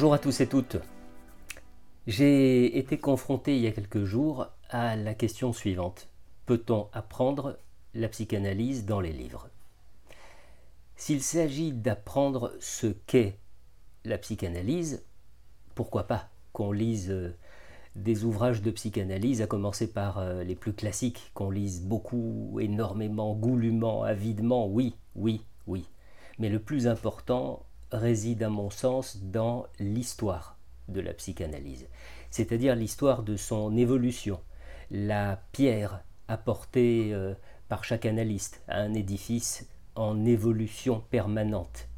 Bonjour 0.00 0.14
à 0.14 0.18
tous 0.18 0.40
et 0.40 0.46
toutes. 0.46 0.78
J'ai 2.06 2.78
été 2.78 2.96
confronté 2.96 3.58
il 3.58 3.62
y 3.62 3.66
a 3.66 3.70
quelques 3.70 4.04
jours 4.04 4.46
à 4.70 4.96
la 4.96 5.12
question 5.12 5.52
suivante. 5.52 6.08
Peut-on 6.46 6.88
apprendre 6.94 7.58
la 7.92 8.08
psychanalyse 8.08 8.86
dans 8.86 9.00
les 9.00 9.12
livres? 9.12 9.50
S'il 10.96 11.20
s'agit 11.20 11.72
d'apprendre 11.72 12.54
ce 12.60 12.86
qu'est 12.86 13.36
la 14.06 14.16
psychanalyse, 14.16 15.04
pourquoi 15.74 16.04
pas 16.04 16.30
qu'on 16.54 16.72
lise 16.72 17.10
euh, 17.10 17.36
des 17.94 18.24
ouvrages 18.24 18.62
de 18.62 18.70
psychanalyse, 18.70 19.42
à 19.42 19.46
commencer 19.46 19.92
par 19.92 20.18
euh, 20.18 20.44
les 20.44 20.54
plus 20.54 20.72
classiques, 20.72 21.30
qu'on 21.34 21.50
lise 21.50 21.82
beaucoup, 21.82 22.58
énormément, 22.58 23.34
goulûment, 23.34 24.02
avidement, 24.02 24.66
oui, 24.66 24.94
oui, 25.14 25.42
oui. 25.66 25.84
Mais 26.38 26.48
le 26.48 26.58
plus 26.58 26.86
important 26.86 27.66
réside, 27.92 28.42
à 28.42 28.48
mon 28.48 28.70
sens, 28.70 29.18
dans 29.22 29.66
l'histoire 29.78 30.56
de 30.88 31.00
la 31.00 31.14
psychanalyse, 31.14 31.86
c'est-à-dire 32.30 32.74
l'histoire 32.74 33.22
de 33.22 33.36
son 33.36 33.76
évolution, 33.76 34.40
la 34.90 35.42
pierre 35.52 36.02
apportée 36.28 37.10
euh, 37.12 37.34
par 37.68 37.84
chaque 37.84 38.06
analyste 38.06 38.62
à 38.68 38.80
un 38.80 38.94
édifice 38.94 39.68
en 39.94 40.24
évolution 40.24 41.02
permanente. 41.10 41.88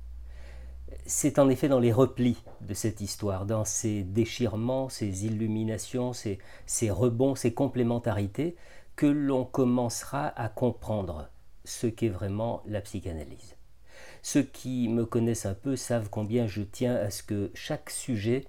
C'est 1.07 1.39
en 1.39 1.49
effet 1.49 1.69
dans 1.69 1.81
les 1.81 1.93
replis 1.93 2.43
de 2.61 2.75
cette 2.75 3.01
histoire, 3.01 3.47
dans 3.47 3.65
ses 3.65 4.03
déchirements, 4.03 4.89
ses 4.89 5.27
illuminations, 5.27 6.13
ses, 6.13 6.39
ses 6.67 6.91
rebonds, 6.91 7.35
ses 7.35 7.55
complémentarités, 7.55 8.57
que 8.95 9.07
l'on 9.07 9.45
commencera 9.45 10.29
à 10.39 10.49
comprendre 10.49 11.29
ce 11.65 11.87
qu'est 11.87 12.09
vraiment 12.09 12.63
la 12.67 12.81
psychanalyse. 12.81 13.57
Ceux 14.23 14.43
qui 14.43 14.89
me 14.89 15.05
connaissent 15.05 15.47
un 15.47 15.55
peu 15.55 15.75
savent 15.77 16.09
combien 16.09 16.47
je 16.47 16.63
tiens 16.63 16.95
à 16.95 17.11
ce 17.11 17.23
que 17.23 17.51
chaque 17.55 17.91
sujet 17.91 18.47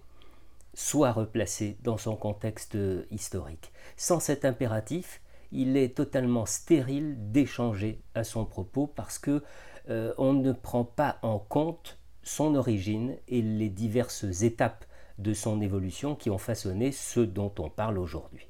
soit 0.75 1.11
replacé 1.11 1.77
dans 1.83 1.97
son 1.97 2.15
contexte 2.15 2.77
historique. 3.11 3.71
Sans 3.97 4.19
cet 4.19 4.45
impératif, 4.45 5.21
il 5.51 5.77
est 5.77 5.95
totalement 5.95 6.45
stérile 6.45 7.15
d'échanger 7.31 8.01
à 8.15 8.23
son 8.23 8.45
propos 8.45 8.87
parce 8.87 9.19
que 9.19 9.43
euh, 9.89 10.13
on 10.17 10.33
ne 10.33 10.51
prend 10.51 10.83
pas 10.83 11.19
en 11.21 11.39
compte 11.39 11.99
son 12.23 12.55
origine 12.55 13.17
et 13.27 13.41
les 13.41 13.69
diverses 13.69 14.23
étapes 14.41 14.85
de 15.17 15.33
son 15.33 15.61
évolution 15.61 16.15
qui 16.15 16.29
ont 16.29 16.37
façonné 16.37 16.91
ce 16.91 17.19
dont 17.19 17.53
on 17.59 17.69
parle 17.69 17.97
aujourd'hui. 17.97 18.47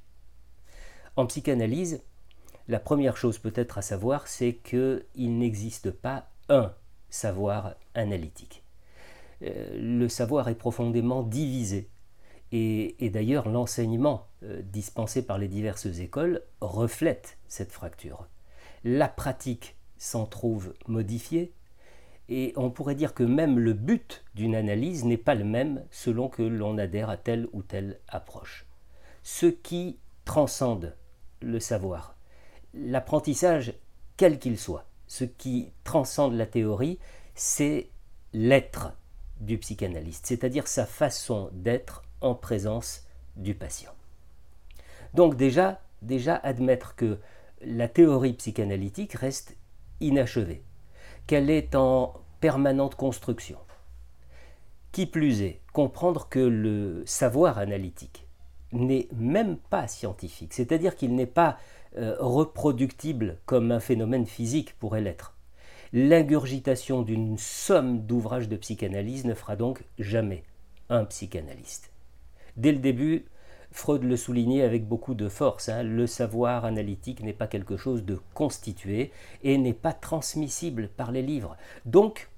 En 1.16 1.26
psychanalyse, 1.26 2.04
la 2.68 2.80
première 2.80 3.18
chose 3.18 3.38
peut-être 3.38 3.78
à 3.78 3.82
savoir, 3.82 4.28
c'est 4.28 4.54
qu'il 4.54 5.38
n'existe 5.38 5.92
pas 5.92 6.30
un 6.50 6.74
savoir 7.14 7.76
analytique. 7.94 8.64
Euh, 9.44 9.78
le 9.80 10.10
savoir 10.10 10.50
est 10.50 10.56
profondément 10.56 11.22
divisé 11.22 11.90
et, 12.52 13.10
d'ailleurs, 13.10 13.50
l'enseignement 13.50 14.28
euh, 14.44 14.62
dispensé 14.64 15.26
par 15.26 15.38
les 15.38 15.48
diverses 15.48 15.86
écoles 15.86 16.44
reflète 16.62 17.38
cette 17.48 17.72
fracture. 17.72 18.28
La 18.84 19.08
pratique 19.08 19.76
s'en 19.98 20.26
trouve 20.26 20.74
modifiée, 20.88 21.54
et 22.30 22.54
on 22.56 22.70
pourrait 22.70 22.96
dire 22.96 23.14
que 23.14 23.24
même 23.24 23.58
le 23.58 23.74
but 23.74 24.24
d'une 24.36 24.56
analyse 24.56 25.04
n'est 25.04 25.18
pas 25.18 25.36
le 25.36 25.46
même 25.46 25.84
selon 25.90 26.30
que 26.30 26.44
l'on 26.44 26.78
adhère 26.78 27.10
à 27.10 27.18
telle 27.18 27.48
ou 27.54 27.64
telle 27.64 28.00
approche. 28.08 28.68
Ce 29.24 29.48
qui 29.48 29.98
transcende 30.26 30.96
le 31.42 31.60
savoir, 31.60 32.16
l'apprentissage 32.74 33.74
quel 34.16 34.38
qu'il 34.40 34.60
soit, 34.60 34.86
ce 35.14 35.26
qui 35.26 35.72
transcende 35.84 36.34
la 36.34 36.48
théorie, 36.48 36.98
c'est 37.36 37.92
l'être 38.34 38.94
du 39.40 39.60
psychanalyste, 39.60 40.26
c'est-à-dire 40.26 40.68
sa 40.68 40.88
façon 40.88 41.52
d'être 41.54 42.02
en 42.22 42.34
présence 42.34 43.06
du 43.36 43.54
patient. 43.54 43.92
Donc 45.14 45.36
déjà, 45.36 45.82
déjà 46.02 46.36
admettre 46.38 46.96
que 46.96 47.20
la 47.62 47.88
théorie 47.88 48.34
psychanalytique 48.34 49.14
reste 49.14 49.56
inachevée, 50.00 50.64
qu'elle 51.28 51.52
est 51.52 51.76
en 51.76 52.16
permanente 52.40 52.96
construction. 52.96 53.60
Qui 54.92 55.06
plus 55.06 55.44
est, 55.44 55.62
comprendre 55.74 56.28
que 56.28 56.40
le 56.40 57.04
savoir 57.06 57.60
analytique 57.60 58.28
n'est 58.72 59.10
même 59.16 59.58
pas 59.58 59.88
scientifique, 59.88 60.56
c'est-à-dire 60.56 60.96
qu'il 60.96 61.14
n'est 61.14 61.28
pas 61.28 61.60
euh, 61.98 62.16
reproductible 62.20 63.38
comme 63.46 63.72
un 63.72 63.80
phénomène 63.80 64.26
physique 64.26 64.78
pourrait 64.80 65.02
l'être. 65.02 65.36
L'ingurgitation 65.92 67.04
d'une 67.04 67.38
somme 67.38 68.06
d'ouvrages 68.06 68.50
de 68.50 68.56
psychanalyse 68.56 69.26
ne 69.26 69.36
fera 69.36 69.56
donc 69.56 69.84
jamais 70.00 70.44
un 70.90 71.06
psychanalyste. 71.06 71.92
Dès 72.58 72.72
le 72.72 72.80
début, 72.80 73.26
Freud 73.72 74.04
le 74.04 74.18
soulignait 74.18 74.64
avec 74.64 74.88
beaucoup 74.88 75.16
de 75.16 75.30
force, 75.30 75.70
hein, 75.70 75.84
le 75.84 76.06
savoir 76.08 76.66
analytique 76.66 77.24
n'est 77.24 77.34
pas 77.34 77.48
quelque 77.48 77.78
chose 77.78 78.06
de 78.06 78.20
constitué 78.34 79.12
et 79.44 79.58
n'est 79.58 79.74
pas 79.74 79.94
transmissible 79.94 80.90
par 80.90 81.12
les 81.12 81.24
livres. 81.24 81.58
Donc, 81.86 82.30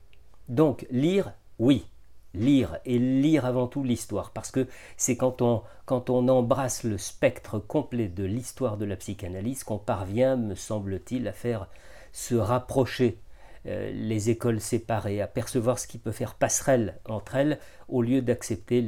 donc 0.47 0.85
lire, 0.89 1.33
oui, 1.59 1.85
lire 2.35 2.77
et 2.85 2.99
lire 2.99 3.45
avant 3.45 3.67
tout 3.67 3.83
l'histoire, 3.83 4.31
parce 4.31 4.51
que 4.51 4.67
c'est 4.97 5.17
quand 5.17 5.41
on, 5.41 5.63
quand 5.85 6.09
on 6.09 6.27
embrasse 6.27 6.83
le 6.83 6.97
spectre 6.97 7.59
complet 7.59 8.07
de 8.07 8.23
l'histoire 8.23 8.77
de 8.77 8.85
la 8.85 8.95
psychanalyse 8.95 9.63
qu'on 9.63 9.77
parvient, 9.77 10.35
me 10.35 10.55
semble-t-il, 10.55 11.27
à 11.27 11.33
faire 11.33 11.67
se 12.11 12.35
rapprocher 12.35 13.19
euh, 13.67 13.91
les 13.91 14.29
écoles 14.29 14.61
séparées, 14.61 15.21
à 15.21 15.27
percevoir 15.27 15.79
ce 15.79 15.87
qui 15.87 15.97
peut 15.97 16.11
faire 16.11 16.35
passerelle 16.35 16.99
entre 17.05 17.35
elles, 17.35 17.59
au 17.87 18.03
lieu 18.03 18.21
d'accepter 18.21 18.81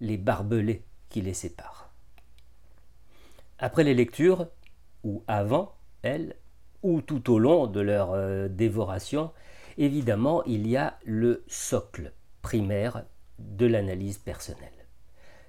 les, 0.00 0.16
barbelés 0.16 0.82
qui 1.08 1.20
les 1.20 1.34
séparent. 1.34 1.90
Après 3.60 3.84
les 3.84 3.94
lectures, 3.94 4.48
ou 5.04 5.22
avant 5.28 5.74
elles, 6.02 6.34
ou 6.82 7.00
tout 7.00 7.32
au 7.32 7.38
long 7.38 7.68
de 7.68 7.80
leur 7.80 8.12
euh, 8.12 8.48
dévoration, 8.48 9.30
évidemment, 9.78 10.42
il 10.44 10.66
y 10.66 10.76
a 10.76 10.98
le 11.04 11.44
socle 11.46 12.12
primaire 12.44 13.04
de 13.38 13.66
l'analyse 13.66 14.18
personnelle. 14.18 14.70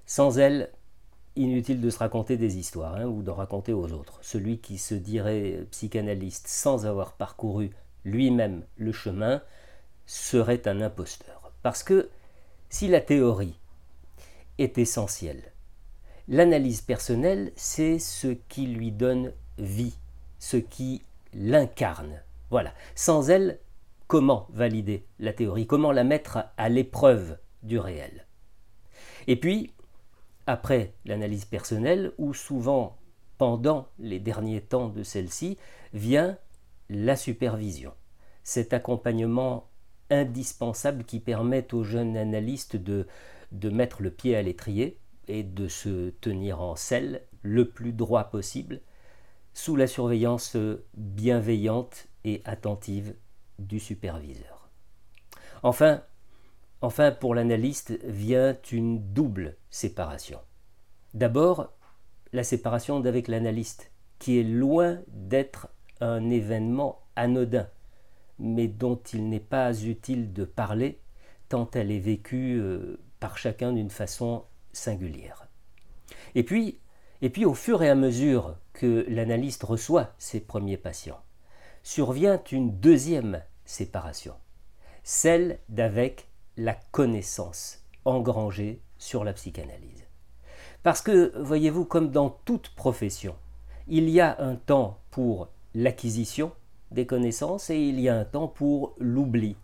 Sans 0.07 0.39
elle, 0.39 0.72
inutile 1.35 1.81
de 1.81 1.89
se 1.89 2.00
raconter 2.00 2.38
des 2.38 2.57
histoires 2.57 2.95
hein, 2.95 3.06
ou 3.06 3.22
de 3.22 3.29
raconter 3.29 3.73
aux 3.73 3.91
autres. 3.91 4.17
Celui 4.22 4.59
qui 4.59 4.78
se 4.78 4.95
dirait 4.95 5.67
psychanalyste 5.72 6.47
sans 6.47 6.85
avoir 6.85 7.13
parcouru 7.13 7.72
lui-même 8.05 8.63
le 8.78 8.94
chemin 8.94 9.41
serait 10.05 10.67
un 10.67 10.81
imposteur. 10.81 11.51
Parce 11.61 11.84
que 11.84 12.09
si 12.69 12.88
la 12.88 13.01
théorie 13.01 13.59
est 14.57 14.78
essentielle, 14.78 15.51
l'analyse 16.29 16.81
personnelle, 16.81 17.51
c'est 17.57 18.00
ce 18.00 18.28
qui 18.28 18.67
lui 18.67 18.91
donne 18.91 19.34
vie, 19.57 19.97
ce 20.39 20.57
qui 20.57 21.01
l'incarne. 21.34 22.22
Voilà. 22.51 22.73
Sans 22.95 23.29
elle, 23.29 23.59
comment 24.07 24.47
valider 24.51 25.05
la 25.19 25.33
théorie? 25.33 25.67
Comment 25.67 25.91
la 25.91 26.03
mettre 26.03 26.45
à 26.57 26.69
l'épreuve 26.69 27.38
du 27.63 27.79
réel? 27.79 28.27
Et 29.27 29.39
puis, 29.39 29.71
après 30.47 30.93
l'analyse 31.05 31.45
personnelle, 31.45 32.11
ou 32.17 32.33
souvent 32.33 32.97
pendant 33.38 33.88
les 33.99 34.19
derniers 34.19 34.61
temps 34.61 34.89
de 34.89 35.03
celle-ci, 35.03 35.57
vient 35.93 36.38
la 36.89 37.16
supervision, 37.16 37.93
cet 38.43 38.73
accompagnement 38.73 39.69
indispensable 40.09 41.03
qui 41.03 41.19
permet 41.19 41.73
aux 41.73 41.83
jeunes 41.83 42.16
analystes 42.16 42.75
de, 42.75 43.07
mettre 43.69 44.01
le 44.01 44.11
pied 44.11 44.35
à 44.35 44.41
l'étrier 44.41 44.99
et 45.27 45.43
de 45.43 45.67
se 45.67 46.11
tenir 46.22 46.61
en 46.61 46.75
selle 46.75 47.23
le 47.41 47.67
plus 47.67 47.91
droit 47.91 48.25
possible, 48.25 48.81
sous 49.53 49.75
la 49.75 49.87
surveillance 49.87 50.55
bienveillante 50.96 52.08
et 52.23 52.41
attentive 52.46 53.16
du 53.59 53.79
superviseur. 53.79 54.69
Enfin, 55.63 56.03
enfin 56.81 57.11
pour 57.11 57.35
l'analyste 57.35 57.97
vient 58.03 58.57
une 58.72 59.13
double 59.13 59.57
séparation. 59.69 60.40
D'abord, 61.13 61.73
la 62.34 62.43
séparation 62.43 62.99
d'avec 62.99 63.28
l'analyste, 63.28 63.91
qui 64.19 64.40
est 64.40 64.43
loin 64.43 64.99
d'être 65.07 65.69
un 66.02 66.29
événement 66.29 67.02
anodin, 67.16 67.67
mais 68.40 68.67
dont 68.67 68.99
il 69.13 69.29
n'est 69.29 69.40
pas 69.40 69.73
utile 69.73 70.34
de 70.34 70.43
parler, 70.43 70.99
tant 71.47 71.69
elle 71.73 71.91
est 71.91 71.99
vécue 71.99 72.59
euh, 72.59 72.99
par 73.19 73.37
chacun 73.37 73.72
d'une 73.72 73.90
façon 73.90 74.43
singulière. 74.73 75.47
Et 76.35 76.43
puis, 76.43 76.79
et 77.22 77.29
puis, 77.29 77.46
au 77.46 77.53
fur 77.53 77.81
et 77.81 77.90
à 77.90 77.96
mesure 77.96 78.58
que 78.73 79.05
l'analyste 79.08 79.63
reçoit 79.63 80.13
ses 80.17 80.41
premiers 80.41 80.78
patients, 80.78 81.22
survient 81.85 82.41
une 82.52 82.79
deuxième 82.79 83.43
séparation, 83.64 84.34
celle 85.03 85.59
d'avec 85.70 86.28
la 86.58 86.73
connaissance 86.73 87.85
engrangée 88.05 88.82
sur 88.97 89.23
la 89.23 89.34
psychanalyse. 89.34 90.03
Parce 90.82 91.03
que, 91.03 91.32
voyez-vous, 91.40 91.85
comme 91.85 92.09
dans 92.09 92.32
toute 92.43 92.70
profession, 92.70 93.35
il 93.87 94.09
y 94.09 94.20
a 94.20 94.35
un 94.41 94.55
temps 94.55 94.97
pour 95.11 95.49
l'acquisition 95.76 96.52
des 96.90 97.05
connaissances 97.05 97.70
et 97.70 97.78
il 97.78 97.99
y 97.99 98.09
a 98.09 98.17
un 98.17 98.26
temps 98.26 98.47
pour 98.47 98.96
l'oubli, 98.97 99.55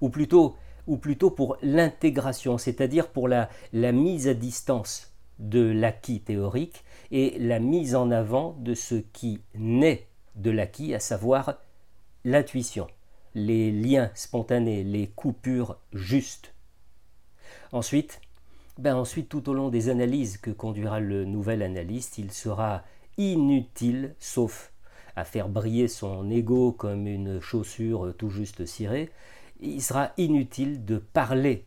ou 0.00 0.08
plutôt, 0.08 0.56
ou 0.88 0.96
plutôt 0.96 1.30
pour 1.30 1.58
l'intégration, 1.62 2.58
c'est-à-dire 2.58 3.08
pour 3.08 3.28
la, 3.28 3.48
la 3.72 3.92
mise 3.92 4.26
à 4.26 4.34
distance 4.34 5.14
de 5.38 5.62
l'acquis 5.62 6.22
théorique 6.22 6.82
et 7.12 7.38
la 7.38 7.60
mise 7.60 7.94
en 7.94 8.10
avant 8.10 8.56
de 8.58 8.74
ce 8.74 8.96
qui 8.96 9.40
naît 9.54 10.08
de 10.34 10.50
l'acquis, 10.50 10.92
à 10.92 10.98
savoir 10.98 11.54
l'intuition, 12.24 12.86
les 13.34 13.70
liens 13.70 14.10
spontanés, 14.14 14.84
les 14.84 15.08
coupures 15.08 15.78
justes. 15.92 16.54
Ensuite, 17.72 18.20
ben 18.78 18.94
ensuite, 18.94 19.28
tout 19.28 19.48
au 19.48 19.54
long 19.54 19.70
des 19.70 19.88
analyses 19.88 20.38
que 20.38 20.50
conduira 20.50 21.00
le 21.00 21.24
nouvel 21.24 21.62
analyste, 21.62 22.18
il 22.18 22.32
sera 22.32 22.84
inutile, 23.16 24.14
sauf 24.18 24.72
à 25.16 25.24
faire 25.24 25.48
briller 25.48 25.88
son 25.88 26.30
ego 26.30 26.72
comme 26.72 27.08
une 27.08 27.40
chaussure 27.40 28.14
tout 28.16 28.30
juste 28.30 28.66
cirée, 28.66 29.10
il 29.60 29.82
sera 29.82 30.12
inutile 30.16 30.84
de 30.84 30.98
parler 30.98 31.66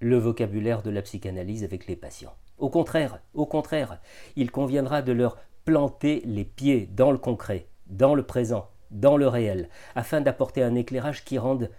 le 0.00 0.16
vocabulaire 0.16 0.82
de 0.82 0.90
la 0.90 1.02
psychanalyse 1.02 1.64
avec 1.64 1.86
les 1.86 1.96
patients. 1.96 2.34
Au 2.58 2.70
contraire, 2.70 3.20
au 3.34 3.44
contraire, 3.44 4.00
il 4.34 4.50
conviendra 4.50 5.02
de 5.02 5.12
leur 5.12 5.36
planter 5.66 6.22
les 6.24 6.44
pieds 6.44 6.86
dans 6.86 7.10
le 7.10 7.18
concret, 7.18 7.66
dans 7.86 8.14
le 8.14 8.22
présent, 8.22 8.70
dans 8.90 9.16
le 9.16 9.28
réel, 9.28 9.68
afin 9.94 10.20
d'apporter 10.20 10.62
un 10.62 10.74
éclairage 10.74 11.24
qui 11.24 11.38
rende 11.38 11.70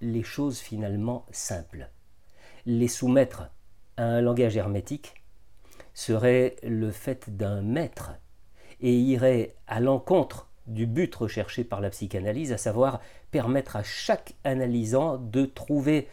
les 0.00 0.22
choses 0.22 0.58
finalement 0.58 1.26
simples. 1.30 1.88
Les 2.66 2.88
soumettre 2.88 3.50
à 3.96 4.04
un 4.04 4.20
langage 4.20 4.56
hermétique 4.56 5.14
serait 5.94 6.56
le 6.62 6.90
fait 6.90 7.36
d'un 7.36 7.62
maître 7.62 8.12
et 8.80 8.94
irait 8.94 9.54
à 9.66 9.80
l'encontre 9.80 10.48
du 10.66 10.86
but 10.86 11.14
recherché 11.14 11.64
par 11.64 11.80
la 11.80 11.90
psychanalyse, 11.90 12.52
à 12.52 12.58
savoir 12.58 13.00
permettre 13.30 13.76
à 13.76 13.82
chaque 13.82 14.34
analysant 14.44 15.18
de 15.18 15.44
trouver 15.44 16.08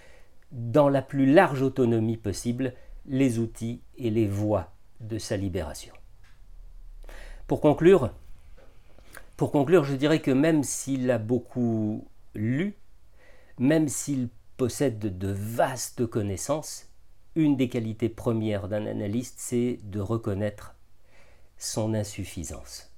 dans 0.51 0.89
la 0.89 1.01
plus 1.01 1.31
large 1.31 1.61
autonomie 1.61 2.17
possible 2.17 2.73
les 3.05 3.39
outils 3.39 3.81
et 3.97 4.09
les 4.09 4.27
voies 4.27 4.71
de 4.99 5.17
sa 5.17 5.37
libération. 5.37 5.93
Pour 7.47 7.61
conclure, 7.61 8.11
pour 9.39 9.53
conclure, 9.53 9.85
je 9.85 9.95
dirais 9.95 10.19
que 10.19 10.31
même 10.31 10.63
s'il 10.65 11.09
a 11.09 11.17
beaucoup 11.17 12.05
lu, 12.35 12.75
même 13.57 13.87
s'il 13.87 14.27
possède 14.57 15.17
de 15.17 15.31
vastes 15.31 16.05
connaissances, 16.05 16.89
une 17.35 17.55
des 17.55 17.69
qualités 17.69 18.09
premières 18.09 18.67
d'un 18.67 18.85
analyste, 18.85 19.35
c'est 19.37 19.79
de 19.85 20.01
reconnaître 20.01 20.75
son 21.57 21.93
insuffisance. 21.93 22.93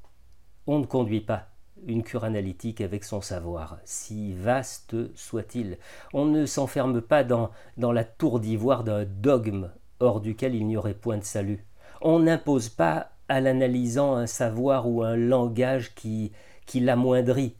On 0.65 0.79
ne 0.79 0.87
conduit 0.87 1.21
pas 1.21 1.49
une 1.85 2.01
cure 2.01 2.23
analytique 2.23 2.81
avec 2.81 3.03
son 3.03 3.21
savoir, 3.21 3.77
si 3.85 4.33
vaste 4.33 5.15
soit-il. 5.15 5.77
On 6.11 6.25
ne 6.25 6.47
s'enferme 6.47 7.01
pas 7.01 7.23
dans, 7.23 7.51
dans 7.77 7.91
la 7.91 8.03
tour 8.03 8.39
d'ivoire 8.39 8.83
d'un 8.83 9.05
dogme 9.05 9.69
hors 9.99 10.21
duquel 10.21 10.55
il 10.55 10.65
n'y 10.65 10.75
aurait 10.75 10.95
point 10.95 11.19
de 11.19 11.23
salut. 11.23 11.63
On 12.01 12.17
n'impose 12.17 12.69
pas 12.69 13.11
à 13.31 13.39
l'analysant 13.39 14.17
un 14.17 14.27
savoir 14.27 14.89
ou 14.89 15.03
un 15.03 15.15
langage 15.15 15.95
qui, 15.95 16.33
l'amoindrit, 16.73 17.55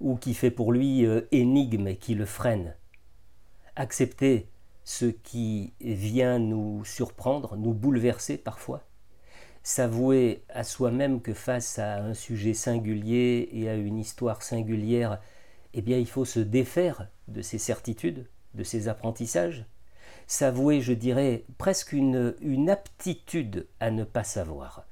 ou 0.00 0.16
qui 0.16 0.32
fait 0.32 0.50
pour 0.50 0.72
lui 0.72 1.04
euh, 1.04 1.28
énigme 1.30 1.88
et 1.88 1.96
qui 1.96 2.14
le 2.14 2.24
freine. 2.24 2.74
Accepter 3.76 4.48
ce 4.82 5.04
qui 5.04 5.74
vient 5.82 6.38
nous 6.38 6.86
surprendre, 6.86 7.58
nous 7.58 7.74
bouleverser 7.74 8.38
parfois, 8.38 8.82
s'avouer 9.62 10.42
à 10.48 10.64
soi-même 10.64 11.20
que 11.20 11.34
face 11.34 11.78
à 11.78 11.98
un 11.98 12.14
sujet 12.14 12.54
singulier 12.54 13.50
et 13.52 13.68
à 13.68 13.74
une 13.74 13.98
histoire 13.98 14.42
singulière, 14.42 15.20
eh 15.74 15.82
bien 15.82 15.98
il 15.98 16.08
faut 16.08 16.24
se 16.24 16.40
défaire 16.40 17.08
de 17.28 17.42
ses 17.42 17.58
certitudes, 17.58 18.26
de 18.54 18.64
ses 18.64 18.88
apprentissages, 18.88 19.66
s'avouer, 20.26 20.80
je 20.80 20.94
dirais, 20.94 21.44
presque 21.58 21.92
une, 21.92 22.34
une 22.40 22.70
aptitude 22.70 23.66
à 23.80 23.90
ne 23.90 24.04
pas 24.04 24.24
savoir, 24.24 24.86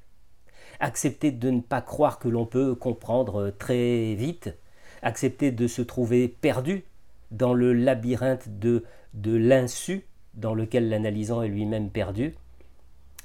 accepter 0.79 1.31
de 1.31 1.49
ne 1.49 1.61
pas 1.61 1.81
croire 1.81 2.19
que 2.19 2.27
l'on 2.27 2.45
peut 2.45 2.75
comprendre 2.75 3.53
très 3.57 4.15
vite, 4.15 4.55
accepter 5.01 5.51
de 5.51 5.67
se 5.67 5.81
trouver 5.81 6.27
perdu 6.27 6.83
dans 7.31 7.53
le 7.53 7.73
labyrinthe 7.73 8.59
de, 8.59 8.85
de 9.13 9.35
l'insu 9.35 10.05
dans 10.33 10.53
lequel 10.53 10.89
l'analysant 10.89 11.41
est 11.41 11.47
lui-même 11.47 11.89
perdu, 11.89 12.35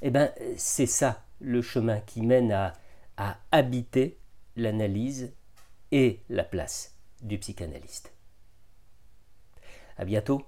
eh 0.01 0.09
bien 0.09 0.31
c'est 0.57 0.85
ça 0.85 1.23
le 1.39 1.61
chemin 1.61 1.99
qui 1.99 2.21
mène 2.21 2.51
à, 2.51 2.73
à 3.17 3.37
habiter 3.51 4.17
l'analyse 4.55 5.33
et 5.91 6.19
la 6.29 6.43
place 6.43 6.95
du 7.21 7.37
psychanalyste. 7.37 8.13
À 9.97 10.05
bientôt 10.05 10.45